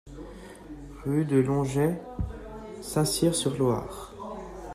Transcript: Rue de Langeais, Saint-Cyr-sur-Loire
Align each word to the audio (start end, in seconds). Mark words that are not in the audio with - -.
Rue 1.05 1.25
de 1.25 1.37
Langeais, 1.37 2.01
Saint-Cyr-sur-Loire 2.81 4.15